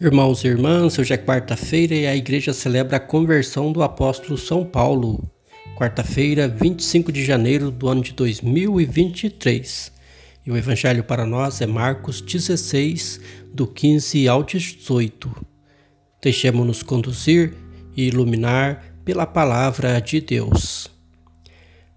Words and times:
Irmãos 0.00 0.44
e 0.44 0.46
irmãs, 0.46 0.96
hoje 0.96 1.12
é 1.12 1.16
quarta-feira 1.16 1.92
e 1.92 2.06
a 2.06 2.14
igreja 2.14 2.52
celebra 2.52 2.98
a 2.98 3.00
conversão 3.00 3.72
do 3.72 3.82
apóstolo 3.82 4.38
São 4.38 4.64
Paulo. 4.64 5.28
Quarta-feira, 5.76 6.46
25 6.46 7.10
de 7.10 7.24
janeiro 7.24 7.68
do 7.72 7.88
ano 7.88 8.00
de 8.00 8.12
2023. 8.12 9.90
E 10.46 10.52
o 10.52 10.56
evangelho 10.56 11.02
para 11.02 11.26
nós 11.26 11.60
é 11.60 11.66
Marcos 11.66 12.20
16, 12.20 13.20
do 13.52 13.66
15 13.66 14.28
ao 14.28 14.44
18. 14.44 15.44
Deixemos-nos 16.22 16.80
conduzir 16.80 17.54
e 17.96 18.06
iluminar 18.06 18.94
pela 19.04 19.26
palavra 19.26 19.98
de 19.98 20.20
Deus. 20.20 20.88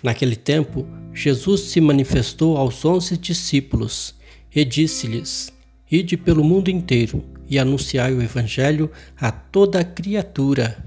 Naquele 0.02 0.36
tempo, 0.36 0.88
Jesus 1.14 1.62
se 1.70 1.80
manifestou 1.80 2.58
aos 2.58 2.84
onze 2.84 3.16
discípulos 3.16 4.16
e 4.56 4.66
disse-lhes: 4.66 5.54
Ide 5.92 6.18
pelo 6.18 6.44
mundo 6.44 6.72
inteiro 6.72 7.40
e 7.52 7.60
anunciai 7.60 8.14
o 8.14 8.22
Evangelho 8.22 8.90
a 9.20 9.30
toda 9.30 9.84
criatura. 9.84 10.78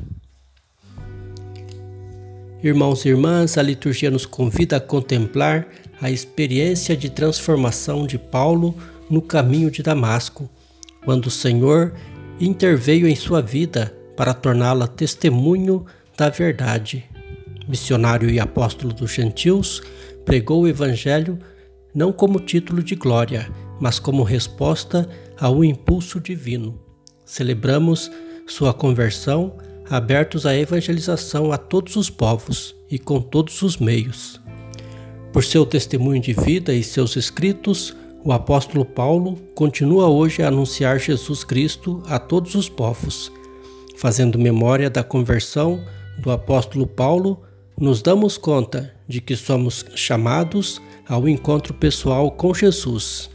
Irmãos 2.63 3.05
e 3.05 3.11
irmãs, 3.11 3.59
a 3.59 3.63
liturgia 3.63 4.11
nos 4.11 4.25
convida 4.25 4.79
a 4.79 4.81
contemplar 4.81 5.69
a 6.01 6.11
experiência 6.11 6.97
de 6.97 7.11
transformação 7.11 8.07
de 8.07 8.17
Paulo 8.17 8.75
no 9.11 9.21
caminho 9.21 9.71
de 9.71 9.83
Damasco, 9.83 10.49
quando 11.05 11.27
o 11.27 11.31
Senhor 11.31 11.93
interveio 12.41 13.07
em 13.07 13.15
sua 13.15 13.43
vida 13.43 13.95
para 14.17 14.33
torná-la 14.33 14.87
testemunho 14.87 15.85
da 16.17 16.31
verdade. 16.31 17.05
Missionário 17.69 18.31
e 18.31 18.41
apóstolo 18.41 18.95
dos 18.95 19.13
gentios, 19.13 19.83
pregou 20.25 20.63
o 20.63 20.69
Evangelho 20.69 21.39
não 21.95 22.11
como 22.11 22.41
título 22.41 22.83
de 22.83 22.95
glória, 22.95 23.51
mas 23.81 23.99
como 23.99 24.23
resposta 24.23 25.09
ao 25.39 25.65
impulso 25.65 26.21
divino. 26.21 26.81
Celebramos 27.25 28.11
sua 28.47 28.73
conversão, 28.73 29.57
abertos 29.89 30.47
à 30.47 30.57
evangelização 30.57 31.53
a 31.53 31.59
todos 31.59 31.97
os 31.97 32.11
povos 32.11 32.75
e 32.91 32.99
com 32.99 33.21
todos 33.21 33.63
os 33.63 33.77
meios. 33.77 34.41
Por 35.33 35.43
seu 35.43 35.67
testemunho 35.67 36.21
de 36.21 36.33
vida 36.33 36.73
e 36.73 36.83
seus 36.83 37.17
escritos, 37.17 37.95
o 38.23 38.33
apóstolo 38.33 38.85
Paulo 38.85 39.37
continua 39.55 40.09
hoje 40.09 40.43
a 40.43 40.49
anunciar 40.49 40.99
Jesus 40.99 41.45
Cristo 41.45 42.03
a 42.07 42.19
todos 42.19 42.55
os 42.55 42.69
povos. 42.69 43.33
Fazendo 43.97 44.39
memória 44.39 44.89
da 44.89 45.03
conversão 45.03 45.85
do 46.19 46.31
apóstolo 46.31 46.87
Paulo, 46.87 47.43
nos 47.79 48.01
damos 48.01 48.39
conta 48.39 48.95
de 49.09 49.21
que 49.21 49.37
somos 49.37 49.85
chamados 49.95 50.81
ao 51.07 51.29
encontro 51.29 51.75
pessoal 51.75 52.31
com 52.31 52.55
Jesus. 52.55 53.34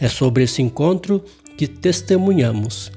É 0.00 0.08
sobre 0.08 0.44
esse 0.44 0.62
encontro 0.62 1.22
que 1.58 1.66
testemunhamos. 1.66 2.90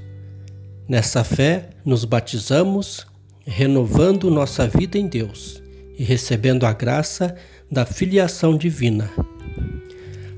Nessa 0.87 1.21
fé, 1.21 1.71
nos 1.83 2.05
batizamos, 2.05 3.05
renovando 3.45 4.31
nossa 4.31 4.65
vida 4.65 4.97
em 4.97 5.07
Deus 5.07 5.61
e 5.99 6.03
recebendo 6.03 6.65
a 6.65 6.71
graça 6.71 7.35
da 7.69 7.85
filiação 7.85 8.57
divina. 8.57 9.11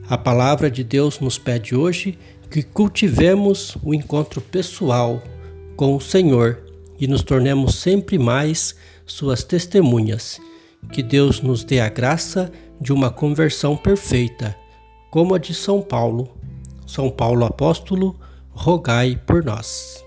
A 0.09 0.17
palavra 0.17 0.71
de 0.71 0.83
Deus 0.83 1.19
nos 1.19 1.37
pede 1.37 1.75
hoje 1.75 2.17
que 2.49 2.63
cultivemos 2.63 3.77
o 3.83 3.93
encontro 3.93 4.41
pessoal 4.41 5.21
com 5.75 5.95
o 5.95 6.01
Senhor 6.01 6.63
e 6.99 7.07
nos 7.07 7.21
tornemos 7.21 7.75
sempre 7.75 8.17
mais 8.17 8.75
suas 9.05 9.43
testemunhas. 9.43 10.39
Que 10.91 11.03
Deus 11.03 11.41
nos 11.41 11.63
dê 11.63 11.79
a 11.79 11.89
graça 11.89 12.51
de 12.81 12.91
uma 12.91 13.11
conversão 13.11 13.77
perfeita, 13.77 14.55
como 15.11 15.35
a 15.35 15.37
de 15.37 15.53
São 15.53 15.79
Paulo 15.81 16.34
são 16.85 17.09
Paulo 17.09 17.45
Apóstolo, 17.45 18.15
rogai 18.51 19.19
por 19.25 19.43
nós. 19.43 20.04